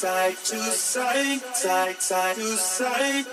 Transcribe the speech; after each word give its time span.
side 0.00 0.36
to 0.44 0.56
side, 0.56 1.40
side, 1.54 2.00
side 2.00 2.36
to 2.36 2.56
side. 2.56 3.26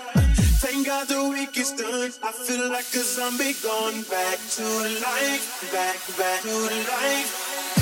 Thank 0.60 0.86
God 0.86 1.08
the 1.08 1.30
week 1.30 1.56
is 1.56 1.72
done. 1.72 2.12
I 2.22 2.30
feel 2.30 2.68
like 2.68 2.84
a 2.92 3.00
zombie 3.00 3.54
gone 3.64 4.02
back 4.02 4.36
to 4.36 4.66
life, 5.00 5.72
back, 5.72 5.96
back 6.20 6.42
to 6.42 6.52
life. 6.92 7.30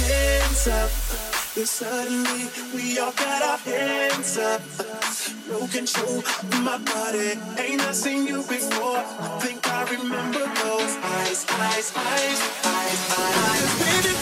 Hands 0.06 0.68
up. 0.68 0.90
Then 1.56 1.66
suddenly 1.66 2.46
we 2.76 2.96
all 3.00 3.10
got 3.10 3.42
our 3.42 3.58
hands 3.58 4.38
up. 4.38 4.62
No 5.50 5.66
control 5.66 6.18
of 6.18 6.62
my 6.62 6.78
body. 6.78 7.34
Ain't 7.58 7.82
I 7.82 7.90
seen 7.90 8.28
you 8.28 8.44
before? 8.46 9.02
I 9.02 9.38
think 9.42 9.66
I 9.66 9.82
remember 9.98 10.46
those 10.62 10.94
eyes, 11.02 11.44
eyes, 11.58 11.90
eyes, 11.96 12.40
eyes, 12.62 13.00
eyes. 13.18 13.66
Baby, 13.82 14.15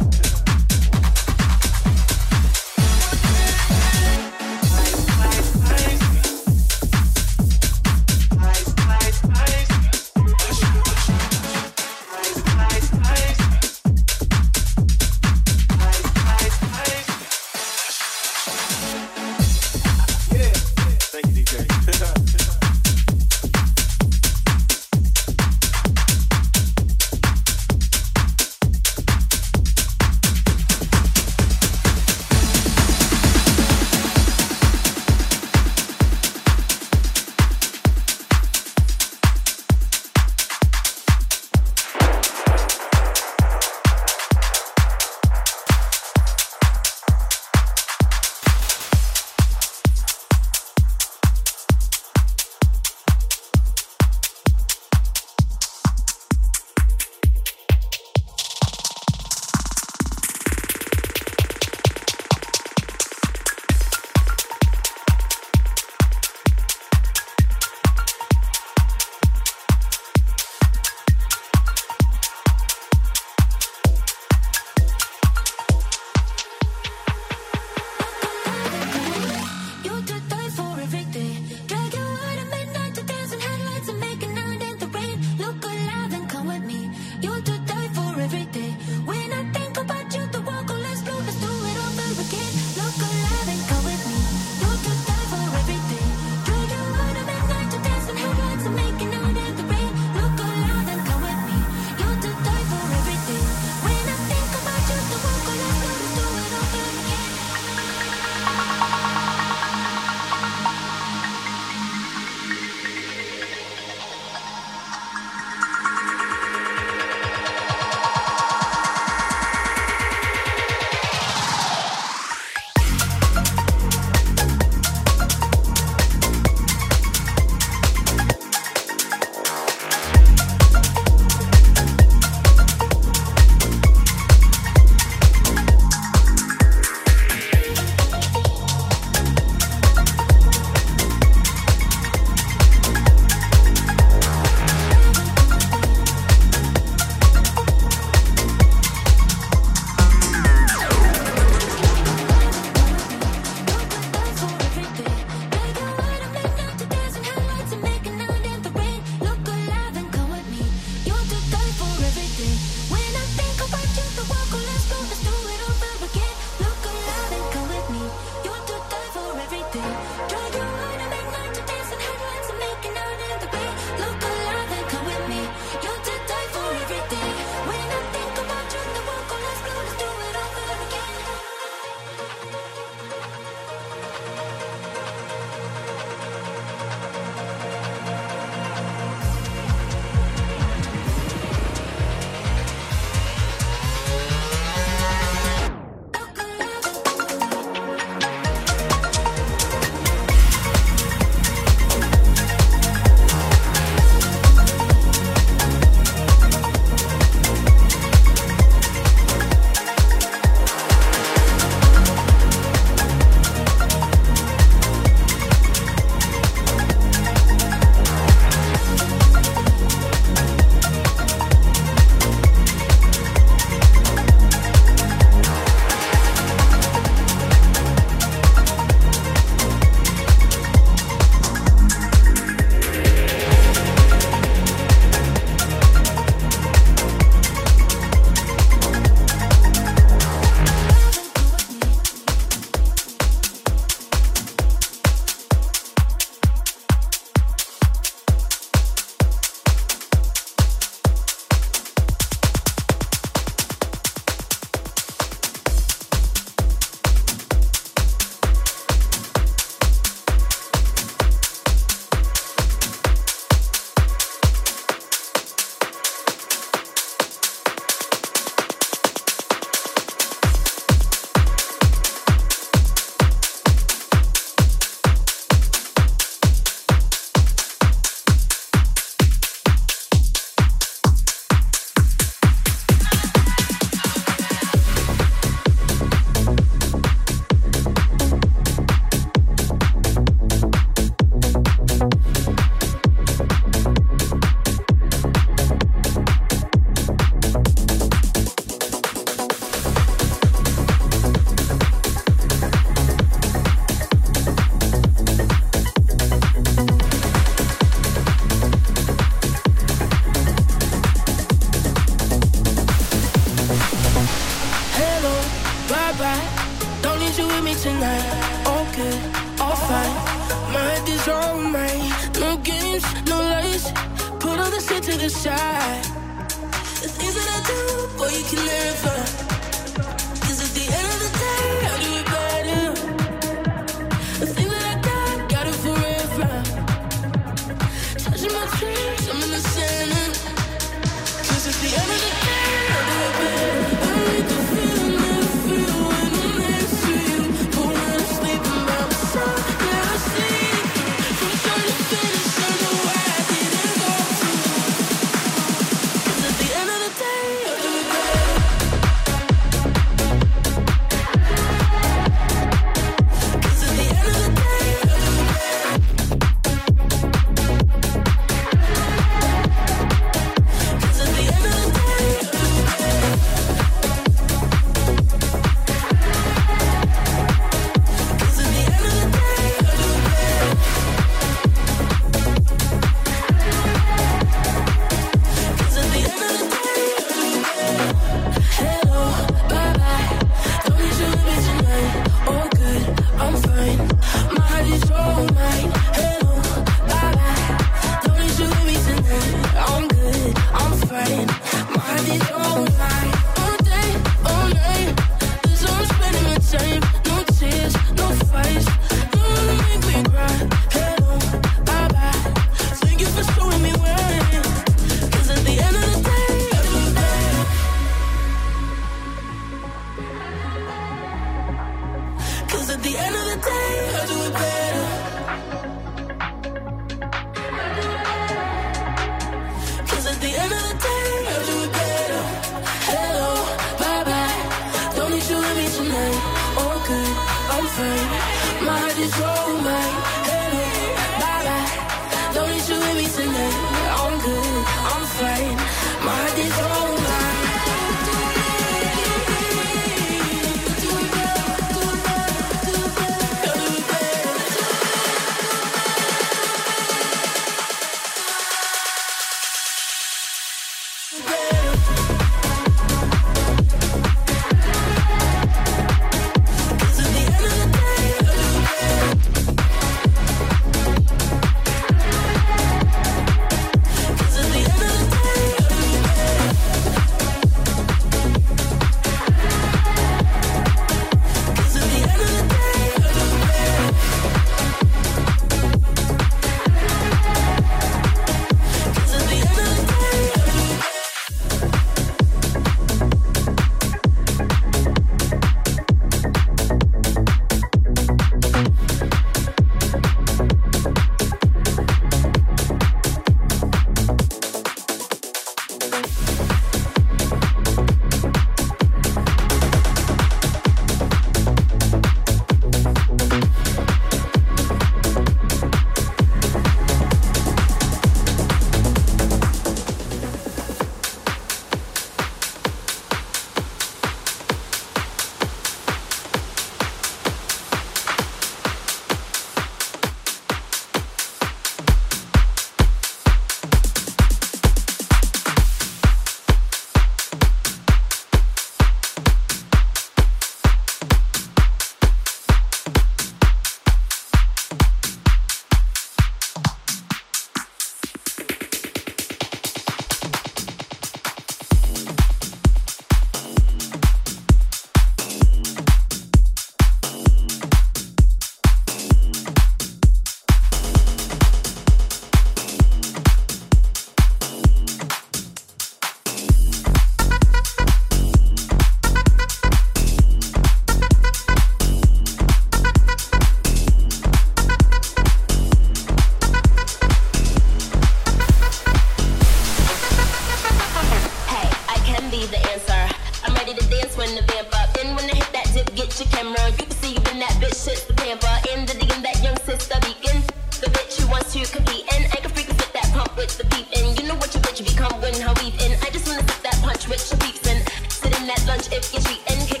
if 599.07 599.33
you're 599.33 599.41
cheating. 599.41 600.00